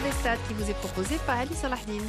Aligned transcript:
des 0.00 0.12
stades 0.12 0.38
qui 0.46 0.54
vous 0.54 0.70
est 0.70 0.74
proposé 0.74 1.16
par 1.26 1.38
Ali 1.38 1.54
Salahdine. 1.54 2.08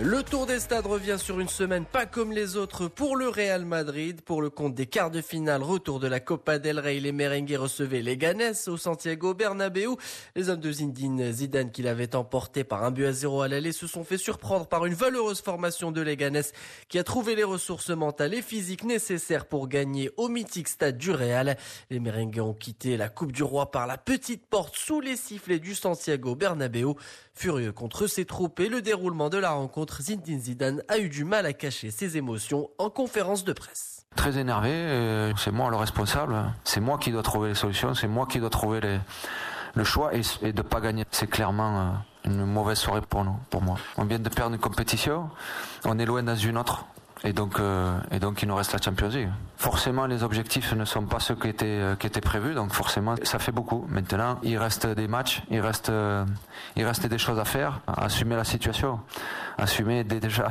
Le 0.00 0.22
Tour 0.22 0.46
des 0.46 0.58
Stades 0.58 0.86
revient 0.86 1.18
sur 1.18 1.38
une 1.38 1.50
semaine 1.50 1.84
pas 1.84 2.06
comme 2.06 2.32
les 2.32 2.56
autres 2.56 2.88
pour 2.88 3.14
le 3.14 3.28
Real 3.28 3.66
Madrid. 3.66 4.22
Pour 4.22 4.40
le 4.40 4.48
compte 4.48 4.74
des 4.74 4.86
quarts 4.86 5.10
de 5.10 5.20
finale, 5.20 5.62
retour 5.62 6.00
de 6.00 6.06
la 6.08 6.18
Copa 6.18 6.58
del 6.58 6.78
Rey, 6.78 6.98
les 6.98 7.12
merengues 7.12 7.54
recevaient 7.58 8.00
les 8.00 8.16
Ganes 8.16 8.54
au 8.68 8.78
Santiago 8.78 9.34
Bernabéu. 9.34 9.96
Les 10.34 10.48
hommes 10.48 10.60
de 10.60 10.72
Zinedine 10.72 11.30
Zidane 11.30 11.70
qui 11.70 11.82
l'avaient 11.82 12.16
emporté 12.16 12.64
par 12.64 12.84
un 12.84 12.90
but 12.90 13.04
à 13.04 13.12
zéro 13.12 13.42
à 13.42 13.48
l'aller 13.48 13.72
se 13.72 13.86
sont 13.86 14.02
fait 14.02 14.16
surprendre 14.16 14.66
par 14.66 14.86
une 14.86 14.94
valeureuse 14.94 15.42
formation 15.42 15.92
de 15.92 16.00
Leganes 16.00 16.42
qui 16.88 16.98
a 16.98 17.04
trouvé 17.04 17.34
les 17.36 17.44
ressources 17.44 17.90
mentales 17.90 18.32
et 18.32 18.42
physiques 18.42 18.84
nécessaires 18.84 19.44
pour 19.44 19.68
gagner 19.68 20.10
au 20.16 20.28
mythique 20.28 20.68
stade 20.68 20.96
du 20.96 21.10
Real. 21.10 21.58
Les 21.90 22.00
merengues 22.00 22.40
ont 22.40 22.54
quitté 22.54 22.96
la 22.96 23.10
Coupe 23.10 23.32
du 23.32 23.42
Roi 23.42 23.70
par 23.70 23.86
la 23.86 23.98
petite 23.98 24.46
porte 24.46 24.74
sous 24.74 25.02
les 25.02 25.16
sifflets 25.16 25.58
du 25.58 25.74
Santiago 25.74 26.34
Bernabéu. 26.34 26.94
Furieux 27.34 27.72
contre 27.72 28.06
ses 28.06 28.24
troupes 28.24 28.60
et 28.60 28.68
le 28.68 28.80
déroulement 28.80 29.28
de 29.28 29.38
la 29.38 29.50
rencontre, 29.50 29.81
Zinedine 30.00 30.40
Zidane 30.40 30.82
a 30.88 30.98
eu 30.98 31.08
du 31.08 31.24
mal 31.24 31.46
à 31.46 31.52
cacher 31.52 31.90
ses 31.90 32.16
émotions 32.16 32.70
en 32.78 32.90
conférence 32.90 33.44
de 33.44 33.52
presse. 33.52 34.06
Très 34.16 34.38
énervé, 34.38 34.70
euh, 34.70 35.32
c'est 35.36 35.52
moi 35.52 35.70
le 35.70 35.76
responsable, 35.76 36.34
c'est 36.64 36.80
moi 36.80 36.98
qui 36.98 37.10
dois 37.10 37.22
trouver 37.22 37.50
les 37.50 37.54
solutions, 37.54 37.94
c'est 37.94 38.08
moi 38.08 38.26
qui 38.26 38.40
dois 38.40 38.50
trouver 38.50 38.80
le 39.74 39.84
choix 39.84 40.12
et, 40.14 40.52
de 40.52 40.62
pas 40.62 40.80
gagner. 40.80 41.04
C'est 41.10 41.28
clairement 41.28 41.80
euh, 41.80 42.30
une 42.30 42.44
mauvaise 42.44 42.78
soirée 42.78 43.00
pour 43.00 43.24
nous, 43.24 43.36
pour 43.48 43.62
moi. 43.62 43.78
On 43.96 44.04
vient 44.04 44.18
de 44.18 44.28
perdre 44.28 44.54
une 44.54 44.60
compétition, 44.60 45.30
on 45.84 45.98
est 45.98 46.04
loin 46.04 46.22
dans 46.22 46.36
une 46.36 46.58
autre. 46.58 46.84
Et 47.24 47.32
donc, 47.32 47.60
euh, 47.60 47.96
il 48.10 48.48
nous 48.48 48.54
reste 48.56 48.72
la 48.72 48.80
Champions 48.82 49.08
League. 49.08 49.30
Forcément, 49.56 50.06
les 50.06 50.24
objectifs 50.24 50.72
ne 50.72 50.84
sont 50.84 51.04
pas 51.04 51.20
ceux 51.20 51.36
qui 51.36 51.48
étaient, 51.48 52.20
prévus, 52.20 52.54
donc 52.54 52.72
forcément, 52.72 53.14
ça 53.22 53.38
fait 53.38 53.52
beaucoup. 53.52 53.86
Maintenant, 53.88 54.38
il 54.42 54.58
reste 54.58 54.88
des 54.88 55.06
matchs, 55.06 55.40
il 55.48 55.60
reste, 55.60 55.92
il 56.74 56.84
reste 56.84 57.06
des 57.06 57.18
choses 57.18 57.38
à 57.38 57.44
faire, 57.44 57.80
à 57.86 58.06
assumer 58.06 58.34
la 58.34 58.42
situation, 58.42 58.98
assumer 59.58 60.04
dès 60.04 60.20
déjà 60.20 60.48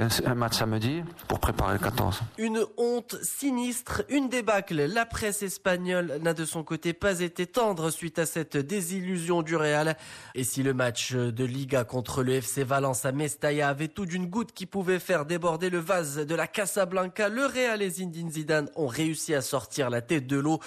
un 0.00 0.34
match 0.34 0.54
samedi 0.58 1.02
pour 1.28 1.38
préparer 1.40 1.74
le 1.74 1.78
14. 1.78 2.20
Une 2.38 2.64
honte 2.76 3.16
sinistre, 3.22 4.02
une 4.08 4.28
débâcle. 4.28 4.86
La 4.86 5.06
presse 5.06 5.42
espagnole 5.42 6.18
n'a 6.22 6.34
de 6.34 6.44
son 6.44 6.64
côté 6.64 6.92
pas 6.92 7.20
été 7.20 7.46
tendre 7.46 7.90
suite 7.90 8.18
à 8.18 8.26
cette 8.26 8.56
désillusion 8.56 9.42
du 9.42 9.56
Real. 9.56 9.96
Et 10.34 10.44
si 10.44 10.62
le 10.62 10.74
match 10.74 11.12
de 11.12 11.44
Liga 11.44 11.84
contre 11.84 12.22
le 12.22 12.34
FC 12.34 12.64
Valence 12.64 13.04
à 13.04 13.12
Mestalla 13.12 13.68
avait 13.68 13.88
tout 13.88 14.06
d'une 14.06 14.26
goutte 14.26 14.52
qui 14.52 14.66
pouvait 14.66 14.98
faire 14.98 15.26
déborder 15.26 15.70
le 15.70 15.78
vase 15.78 16.16
de 16.16 16.34
la 16.34 16.46
Casablanca, 16.46 17.28
le 17.28 17.46
Real 17.46 17.82
et 17.82 17.90
Zinedine 17.90 18.30
Zidane 18.30 18.70
ont 18.76 18.86
réussi 18.86 19.34
à 19.34 19.42
sortir 19.42 19.90
la 19.90 20.00
tête 20.00 20.26
de 20.26 20.36
l'eau 20.36 20.60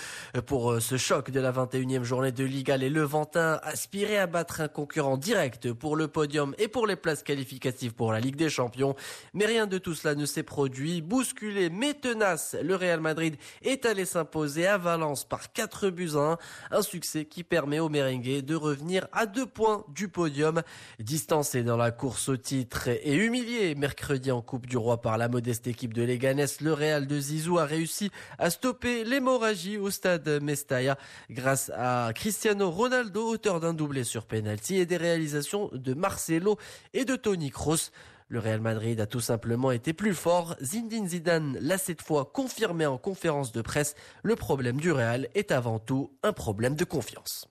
pour 0.45 0.81
ce 0.81 0.97
choc 0.97 1.31
de 1.31 1.39
la 1.39 1.52
21e 1.52 2.03
journée 2.03 2.31
de 2.31 2.44
Liga. 2.44 2.78
Les 2.78 2.89
Levantins 2.89 3.59
aspiraient 3.64 4.17
à 4.17 4.28
battre 4.28 4.62
un 4.62 4.67
concurrent 4.67 5.17
direct 5.17 5.73
pour 5.73 5.95
le 5.95 6.08
podium 6.08 6.56
et 6.58 6.67
pour 6.67 6.88
les 6.88 6.95
places 6.95 7.23
qualificatives 7.23 7.94
pour 7.94 8.12
la 8.12 8.19
Ligue 8.19 8.36
des 8.36 8.50
Champions. 8.50 8.95
Mais 9.33 9.45
rien 9.45 9.67
de 9.67 9.77
tout 9.77 9.93
cela 9.93 10.15
ne 10.15 10.25
s'est 10.25 10.43
produit. 10.43 11.01
Bousculé 11.01 11.69
mais 11.69 11.93
tenace, 11.93 12.55
le 12.61 12.75
Real 12.75 12.99
Madrid 12.99 13.35
est 13.61 13.85
allé 13.85 14.05
s'imposer 14.05 14.67
à 14.67 14.77
Valence 14.77 15.23
par 15.23 15.51
4 15.51 15.89
buts 15.89 16.11
à 16.15 16.37
1. 16.71 16.77
Un 16.77 16.81
succès 16.81 17.25
qui 17.25 17.43
permet 17.43 17.79
aux 17.79 17.89
merengues 17.89 18.41
de 18.41 18.55
revenir 18.55 19.07
à 19.11 19.25
deux 19.25 19.45
points 19.45 19.85
du 19.89 20.07
podium. 20.07 20.61
Distancé 20.99 21.63
dans 21.63 21.77
la 21.77 21.91
course 21.91 22.29
au 22.29 22.38
titre 22.38 22.88
et 22.88 23.15
humilié 23.15 23.75
mercredi 23.75 24.31
en 24.31 24.41
Coupe 24.41 24.65
du 24.65 24.77
Roi 24.77 25.01
par 25.01 25.17
la 25.17 25.27
modeste 25.27 25.67
équipe 25.67 25.93
de 25.93 26.03
Leganés, 26.03 26.45
le 26.61 26.73
Real 26.73 27.07
de 27.07 27.19
Zizou 27.19 27.57
a 27.59 27.65
réussi 27.65 28.11
à 28.38 28.49
stopper 28.49 29.03
l'hémorragie 29.03 29.77
au 29.77 29.89
stade 29.89 30.27
Mestalla 30.41 30.97
grâce 31.29 31.71
à 31.75 32.11
Cristiano 32.13 32.69
Ronaldo, 32.69 33.27
auteur 33.27 33.59
d'un 33.59 33.73
doublé 33.73 34.03
sur 34.03 34.25
penalty 34.25 34.77
et 34.77 34.85
des 34.85 34.97
réalisations 34.97 35.69
de 35.73 35.93
Marcelo 35.93 36.57
et 36.93 37.05
de 37.05 37.15
Tony 37.15 37.51
Kroos. 37.51 37.91
Le 38.30 38.39
Real 38.39 38.59
Madrid 38.59 39.00
a 39.00 39.06
tout 39.06 39.22
simplement 39.22 39.72
été 39.72 39.94
plus 39.94 40.13
fort. 40.13 40.57
Zinedine 40.62 41.07
Zidane 41.07 41.57
l'a 41.62 41.78
cette 41.78 42.01
fois 42.01 42.25
confirmé 42.25 42.85
en 42.85 42.97
conférence 42.97 43.53
de 43.53 43.62
presse. 43.62 43.96
Le 44.22 44.35
problème 44.35 44.81
du 44.81 44.91
Real 44.91 45.29
est 45.34 45.53
avant 45.53 45.79
tout 45.79 46.12
un 46.24 46.34
problème 46.34 46.75
de 46.75 46.84
confiance. 46.84 47.47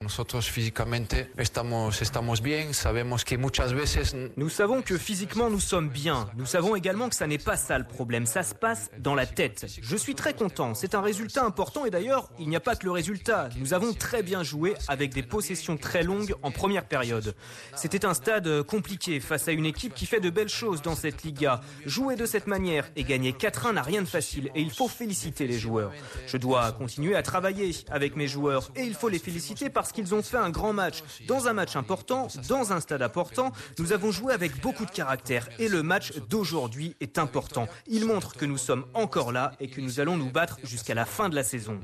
Nous 4.37 4.51
savons 4.51 4.83
que 4.83 4.99
physiquement 4.99 5.49
nous 5.49 5.61
sommes 5.61 5.89
bien. 5.89 6.29
Nous 6.37 6.45
savons 6.45 6.77
également 6.77 7.09
que 7.09 7.15
ça 7.15 7.27
n'est 7.27 7.39
pas 7.39 7.57
ça 7.57 7.79
le 7.79 7.87
problème. 7.87 8.27
Ça 8.27 8.43
se 8.43 8.55
passe 8.55 8.91
dans 8.99 9.15
la 9.15 9.25
tête. 9.25 9.65
Je 9.81 9.97
suis 9.97 10.15
très 10.15 10.35
content. 10.35 10.75
C'est 10.75 10.95
un 10.95 11.01
résultat 11.01 11.43
important 11.43 11.87
et 11.87 11.91
d'ailleurs, 11.91 12.29
il 12.39 12.51
n'y 12.51 12.57
a 12.57 12.61
pas 12.61 12.77
que 12.77 12.85
le 12.85 12.93
résultat. 12.93 13.49
Nous 13.57 13.73
avons 13.73 13.95
très 13.95 14.23
bien 14.23 14.43
joué 14.43 14.75
avec 14.89 15.15
des 15.15 15.23
possessions 15.23 15.79
très 15.79 16.03
longues 16.03 16.35
en 16.43 16.51
première 16.51 16.85
période. 16.85 17.35
C'était 17.77 18.05
un 18.05 18.13
stade 18.13 18.63
compliqué 18.65 19.21
face 19.21 19.49
à 19.49 19.53
une 19.53 19.65
équipe 19.65 19.95
qui 19.95 20.05
fait 20.05 20.21
de 20.21 20.29
belles 20.29 20.51
choses 20.51 20.66
dans 20.75 20.97
cette 20.97 21.23
Liga. 21.23 21.61
Jouer 21.85 22.17
de 22.17 22.27
cette 22.27 22.47
manière 22.47 22.91
et 22.97 23.05
gagner 23.05 23.33
4-1 23.33 23.75
n'a 23.75 23.83
rien 23.83 24.03
de 24.03 24.09
facile 24.09 24.51
et 24.55 24.61
il 24.61 24.71
faut 24.71 24.89
féliciter 24.89 25.47
les 25.47 25.59
joueurs. 25.59 25.93
Je 26.27 26.37
dois 26.37 26.73
continuer 26.73 27.15
à 27.15 27.23
travailler 27.23 27.71
avec 27.91 28.17
mes 28.17 28.27
joueurs 28.27 28.71
et 28.75 28.83
il 28.83 28.95
faut 28.95 29.09
les 29.09 29.19
féliciter 29.19 29.71
parce 29.71 29.93
qu'ils 29.93 30.15
ont 30.15 30.23
fait 30.23 30.37
un 30.37 30.51
grand 30.51 30.73
match. 30.73 31.03
Dans 31.29 31.47
un 31.47 31.53
match 31.53 31.77
important, 31.77 32.29
dans 32.49 32.73
un 32.73 32.81
stade 32.81 33.03
important, 33.03 33.53
nous 33.79 33.93
avons 33.93 34.11
joué 34.11 34.33
avec 34.33 34.61
beaucoup 34.61 34.85
de 34.85 34.91
caractère 34.91 35.49
et 35.59 35.69
le 35.69 35.83
match 35.83 36.13
d'aujourd'hui 36.29 36.97
est 37.01 37.19
important. 37.19 37.69
Il 37.87 38.07
montre 38.07 38.35
que 38.35 38.45
nous 38.45 38.59
sommes 38.59 38.87
encore 38.95 39.33
là 39.33 39.53
et 39.61 39.69
que 39.69 39.81
nous 39.81 40.01
allons 40.01 40.17
nous 40.17 40.31
battre 40.31 40.59
jusqu'à 40.65 40.95
la 40.95 41.05
fin 41.05 41.29
de 41.29 41.35
la 41.35 41.45
saison. 41.45 41.79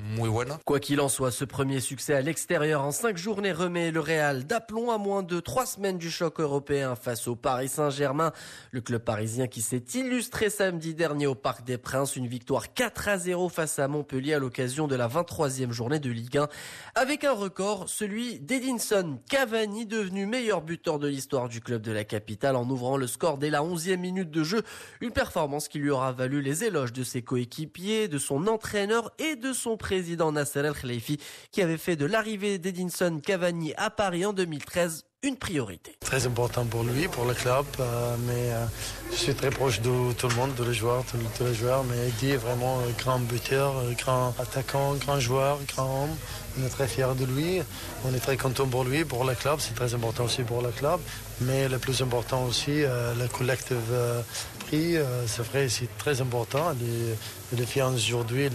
Quoi 0.64 0.80
qu'il 0.80 1.00
en 1.00 1.08
soit, 1.08 1.30
ce 1.30 1.44
premier 1.44 1.80
succès 1.80 2.14
à 2.14 2.20
l'extérieur 2.20 2.82
en 2.82 2.90
cinq 2.90 3.16
journées 3.16 3.52
remet 3.52 3.90
le 3.90 4.00
Real 4.00 4.44
d'aplomb 4.44 4.90
à 4.90 4.98
moins 4.98 5.22
de 5.22 5.38
trois 5.40 5.66
semaines 5.66 5.98
du 5.98 6.10
choc 6.10 6.40
européen 6.40 6.96
face 6.96 7.28
au 7.28 7.36
Paris 7.36 7.68
Saint-Germain. 7.68 8.32
Le 8.74 8.80
club 8.80 9.02
parisien 9.02 9.48
qui 9.48 9.60
s'est 9.60 9.84
illustré 9.96 10.48
samedi 10.48 10.94
dernier 10.94 11.26
au 11.26 11.34
Parc 11.34 11.62
des 11.62 11.76
Princes, 11.76 12.16
une 12.16 12.26
victoire 12.26 12.72
4 12.72 13.08
à 13.08 13.18
0 13.18 13.50
face 13.50 13.78
à 13.78 13.86
Montpellier 13.86 14.32
à 14.32 14.38
l'occasion 14.38 14.88
de 14.88 14.96
la 14.96 15.08
23e 15.08 15.72
journée 15.72 15.98
de 15.98 16.08
Ligue 16.08 16.38
1, 16.38 16.48
avec 16.94 17.24
un 17.24 17.34
record, 17.34 17.90
celui 17.90 18.40
d'Edinson 18.40 19.18
Cavani, 19.28 19.84
devenu 19.84 20.24
meilleur 20.24 20.62
buteur 20.62 20.98
de 20.98 21.06
l'histoire 21.06 21.50
du 21.50 21.60
club 21.60 21.82
de 21.82 21.92
la 21.92 22.04
capitale 22.04 22.56
en 22.56 22.66
ouvrant 22.70 22.96
le 22.96 23.06
score 23.06 23.36
dès 23.36 23.50
la 23.50 23.60
11e 23.60 23.98
minute 23.98 24.30
de 24.30 24.42
jeu, 24.42 24.62
une 25.02 25.10
performance 25.10 25.68
qui 25.68 25.78
lui 25.78 25.90
aura 25.90 26.12
valu 26.12 26.40
les 26.40 26.64
éloges 26.64 26.94
de 26.94 27.04
ses 27.04 27.20
coéquipiers, 27.20 28.08
de 28.08 28.16
son 28.16 28.46
entraîneur 28.46 29.12
et 29.18 29.36
de 29.36 29.52
son 29.52 29.76
président 29.76 30.32
Nasser 30.32 30.60
El 30.60 30.72
Khalifi, 30.72 31.18
qui 31.50 31.60
avait 31.60 31.76
fait 31.76 31.96
de 31.96 32.06
l'arrivée 32.06 32.56
d'Edinson 32.56 33.20
Cavani 33.22 33.74
à 33.76 33.90
Paris 33.90 34.24
en 34.24 34.32
2013 34.32 35.04
une 35.24 35.36
priorité. 35.36 35.94
Très 36.00 36.26
important 36.26 36.64
pour 36.64 36.82
lui, 36.82 37.06
pour 37.06 37.24
le 37.24 37.34
club, 37.34 37.64
euh, 37.78 38.16
mais 38.26 38.50
euh, 38.50 38.66
je 39.12 39.16
suis 39.16 39.34
très 39.34 39.50
proche 39.50 39.80
de 39.80 40.12
tout 40.14 40.26
le 40.26 40.34
monde, 40.34 40.52
de 40.56 40.64
les 40.64 40.74
joueurs, 40.74 41.04
tout 41.04 41.44
les 41.44 41.54
joueurs, 41.54 41.84
mais 41.84 42.08
Eddie 42.08 42.30
est 42.30 42.36
vraiment 42.36 42.80
un 42.80 42.90
grand 43.00 43.20
buteur, 43.20 43.72
un 43.78 43.92
grand 43.92 44.34
attaquant, 44.40 44.94
grand 44.94 45.20
joueur, 45.20 45.58
grand 45.68 46.04
homme. 46.04 46.16
On 46.58 46.66
est 46.66 46.68
très 46.68 46.88
fiers 46.88 47.14
de 47.16 47.24
lui, 47.24 47.62
on 48.04 48.12
est 48.12 48.18
très 48.18 48.36
content 48.36 48.66
pour 48.66 48.84
lui, 48.84 49.04
pour 49.04 49.24
le 49.24 49.34
club, 49.34 49.58
c'est 49.60 49.74
très 49.74 49.94
important 49.94 50.24
aussi 50.24 50.42
pour 50.42 50.60
le 50.60 50.70
club, 50.70 50.98
mais 51.40 51.68
le 51.68 51.78
plus 51.78 52.02
important 52.02 52.44
aussi, 52.44 52.84
euh, 52.84 53.14
le 53.14 53.26
collective 53.28 53.78
euh, 53.90 54.20
prix, 54.66 54.96
euh, 54.96 55.26
c'est 55.26 55.42
vrai, 55.42 55.68
c'est 55.68 55.88
très 55.98 56.20
important. 56.20 56.74
Les, 56.80 57.58
les 57.58 57.66
fiers 57.66 57.82
aujourd'hui, 57.82 58.48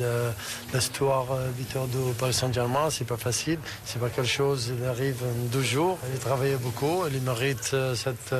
l'histoire 0.73 1.27
victoire 1.55 1.85
de 1.87 2.11
Paris 2.13 2.33
Saint-Germain, 2.33 2.89
c'est 2.89 3.05
pas 3.05 3.17
facile, 3.17 3.59
c'est 3.85 3.99
pas 3.99 4.09
quelque 4.09 4.27
chose 4.27 4.73
qui 4.75 4.85
arrive 4.85 5.17
en 5.23 5.45
deux 5.51 5.61
jours. 5.61 5.99
Il 6.13 6.19
travaille 6.19 6.56
beaucoup, 6.57 7.03
il 7.11 7.21
mérite 7.21 7.75
cette 7.95 8.33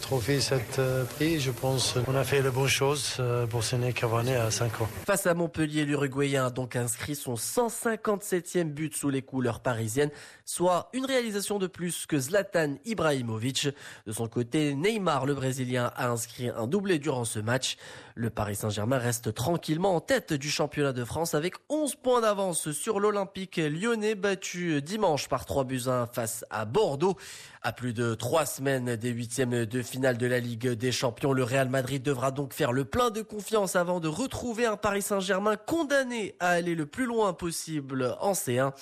trophée, 0.00 0.40
cette 0.40 0.80
prix. 1.16 1.40
Je 1.40 1.50
pense 1.50 1.94
qu'on 2.04 2.14
a 2.14 2.24
fait 2.24 2.42
les 2.42 2.50
bonnes 2.50 2.68
choses 2.68 3.22
pour 3.50 3.64
Séné 3.64 3.92
Cavani 3.92 4.34
à 4.34 4.50
5 4.50 4.82
ans. 4.82 4.88
Face 5.06 5.26
à 5.26 5.34
Montpellier, 5.34 5.84
l'Uruguayen 5.84 6.46
a 6.46 6.50
donc 6.50 6.76
inscrit 6.76 7.14
son 7.14 7.34
157e 7.34 8.64
but 8.64 8.96
sous 8.96 9.10
les 9.10 9.22
couleurs 9.22 9.60
parisiennes, 9.60 10.10
soit 10.44 10.88
une 10.92 11.04
réalisation 11.06 11.58
de 11.58 11.66
plus 11.66 12.06
que 12.06 12.18
Zlatan 12.18 12.76
Ibrahimovic. 12.84 13.68
De 14.06 14.12
son 14.12 14.28
côté, 14.28 14.74
Neymar, 14.74 15.26
le 15.26 15.34
Brésilien, 15.34 15.92
a 15.96 16.08
inscrit 16.08 16.48
un 16.48 16.66
doublé 16.66 16.98
durant 16.98 17.24
ce 17.24 17.38
match. 17.38 17.76
Le 18.14 18.30
Paris 18.30 18.56
Saint-Germain 18.56 18.98
reste 18.98 19.32
tranquillement 19.32 19.94
en 19.94 20.00
tête 20.00 20.32
du 20.32 20.50
championnat 20.50 20.92
de 20.92 21.04
France 21.04 21.34
avec 21.34 21.54
11 21.68 21.94
points 21.96 22.20
d'avance 22.20 22.72
sur 22.72 22.98
l'Olympique 22.98 23.58
lyonnais 23.58 24.16
battu 24.16 24.82
dimanche 24.82 25.28
par 25.28 25.46
3 25.46 25.64
buts 25.64 25.82
1 25.86 26.06
face 26.06 26.44
à 26.50 26.64
Bordeaux. 26.64 27.16
À 27.62 27.72
plus 27.72 27.92
de 27.92 28.14
trois 28.14 28.46
semaines 28.46 28.96
des 28.96 29.10
huitièmes 29.10 29.66
de 29.68 29.82
finale 29.82 30.16
de 30.16 30.26
la 30.26 30.40
Ligue 30.40 30.68
des 30.68 30.92
Champions, 30.92 31.32
le 31.32 31.44
Real 31.44 31.68
Madrid 31.68 32.02
devra 32.02 32.30
donc 32.30 32.52
faire 32.52 32.72
le 32.72 32.84
plein 32.84 33.10
de 33.10 33.22
confiance 33.22 33.76
avant 33.76 34.00
de 34.00 34.08
retrouver 34.08 34.66
un 34.66 34.76
Paris 34.76 35.02
Saint-Germain 35.02 35.56
condamné 35.56 36.34
à 36.40 36.50
aller 36.50 36.74
le 36.74 36.86
plus 36.86 37.04
loin 37.04 37.32
possible 37.32 38.16
en 38.20 38.32
C1. 38.32 38.72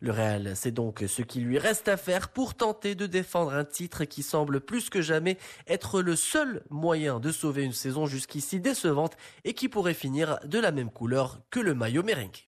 Le 0.00 0.10
Real, 0.10 0.52
c'est 0.54 0.70
donc 0.70 1.02
ce 1.06 1.22
qui 1.22 1.40
lui 1.40 1.58
reste 1.58 1.88
à 1.88 1.96
faire 1.96 2.28
pour 2.28 2.54
tenter 2.54 2.94
de 2.94 3.06
défendre 3.06 3.54
un 3.54 3.64
titre 3.64 4.04
qui 4.04 4.22
semble 4.22 4.60
plus 4.60 4.90
que 4.90 5.00
jamais 5.00 5.38
être 5.66 6.02
le 6.02 6.16
seul 6.16 6.62
moyen 6.68 7.20
de 7.20 7.32
sauver 7.32 7.62
une 7.62 7.72
saison 7.72 8.06
jusqu'ici 8.06 8.60
décevante 8.60 9.16
et 9.44 9.54
qui 9.54 9.68
pourrait 9.68 9.94
finir 9.94 10.38
de 10.44 10.58
la 10.58 10.72
même 10.72 10.90
couleur 10.90 11.40
que 11.50 11.60
le 11.60 11.74
maillot 11.74 12.02
merengue. 12.02 12.42